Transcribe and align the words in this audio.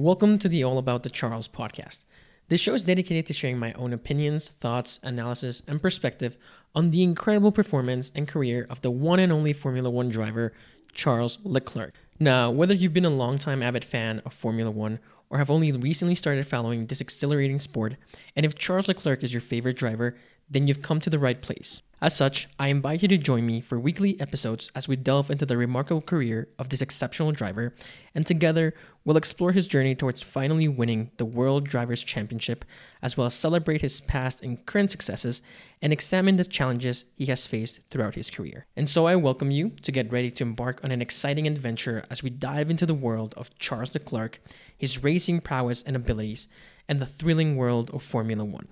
Welcome 0.00 0.38
to 0.38 0.48
the 0.48 0.64
All 0.64 0.78
About 0.78 1.02
the 1.02 1.10
Charles 1.10 1.46
podcast. 1.46 2.06
This 2.48 2.58
show 2.58 2.72
is 2.72 2.84
dedicated 2.84 3.26
to 3.26 3.34
sharing 3.34 3.58
my 3.58 3.74
own 3.74 3.92
opinions, 3.92 4.48
thoughts, 4.58 4.98
analysis, 5.02 5.60
and 5.68 5.82
perspective 5.82 6.38
on 6.74 6.90
the 6.90 7.02
incredible 7.02 7.52
performance 7.52 8.10
and 8.14 8.26
career 8.26 8.66
of 8.70 8.80
the 8.80 8.90
one 8.90 9.20
and 9.20 9.30
only 9.30 9.52
Formula 9.52 9.90
One 9.90 10.08
driver, 10.08 10.54
Charles 10.94 11.38
Leclerc. 11.44 11.92
Now, 12.18 12.50
whether 12.50 12.74
you've 12.74 12.94
been 12.94 13.04
a 13.04 13.10
long-time 13.10 13.62
avid 13.62 13.84
fan 13.84 14.22
of 14.24 14.32
Formula 14.32 14.70
One 14.70 15.00
or 15.28 15.36
have 15.36 15.50
only 15.50 15.70
recently 15.70 16.14
started 16.14 16.46
following 16.46 16.86
this 16.86 17.02
exhilarating 17.02 17.58
sport, 17.58 17.96
and 18.34 18.46
if 18.46 18.54
Charles 18.54 18.88
Leclerc 18.88 19.22
is 19.22 19.34
your 19.34 19.42
favorite 19.42 19.76
driver, 19.76 20.16
then 20.48 20.66
you've 20.66 20.80
come 20.80 21.00
to 21.00 21.10
the 21.10 21.18
right 21.18 21.42
place. 21.42 21.82
As 22.02 22.16
such, 22.16 22.48
I 22.58 22.68
invite 22.68 23.02
you 23.02 23.08
to 23.08 23.18
join 23.18 23.44
me 23.44 23.60
for 23.60 23.78
weekly 23.78 24.18
episodes 24.18 24.70
as 24.74 24.88
we 24.88 24.96
delve 24.96 25.30
into 25.30 25.44
the 25.44 25.58
remarkable 25.58 26.00
career 26.00 26.48
of 26.58 26.70
this 26.70 26.80
exceptional 26.80 27.30
driver, 27.30 27.74
and 28.14 28.26
together 28.26 28.72
we'll 29.04 29.18
explore 29.18 29.52
his 29.52 29.66
journey 29.66 29.94
towards 29.94 30.22
finally 30.22 30.66
winning 30.66 31.10
the 31.18 31.26
World 31.26 31.66
Drivers' 31.66 32.02
Championship, 32.02 32.64
as 33.02 33.18
well 33.18 33.26
as 33.26 33.34
celebrate 33.34 33.82
his 33.82 34.00
past 34.00 34.42
and 34.42 34.64
current 34.64 34.90
successes 34.90 35.42
and 35.82 35.92
examine 35.92 36.36
the 36.36 36.44
challenges 36.46 37.04
he 37.16 37.26
has 37.26 37.46
faced 37.46 37.80
throughout 37.90 38.14
his 38.14 38.30
career. 38.30 38.64
And 38.74 38.88
so 38.88 39.06
I 39.06 39.14
welcome 39.16 39.50
you 39.50 39.72
to 39.82 39.92
get 39.92 40.10
ready 40.10 40.30
to 40.30 40.42
embark 40.42 40.82
on 40.82 40.92
an 40.92 41.02
exciting 41.02 41.46
adventure 41.46 42.06
as 42.08 42.22
we 42.22 42.30
dive 42.30 42.70
into 42.70 42.86
the 42.86 42.94
world 42.94 43.34
of 43.36 43.54
Charles 43.58 43.92
Leclerc, 43.92 44.40
his 44.78 45.02
racing 45.02 45.42
prowess 45.42 45.82
and 45.82 45.96
abilities, 45.96 46.48
and 46.88 46.98
the 46.98 47.04
thrilling 47.04 47.56
world 47.56 47.90
of 47.90 48.02
Formula 48.02 48.42
One. 48.42 48.68